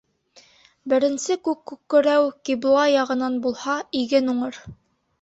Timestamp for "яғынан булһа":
2.95-3.81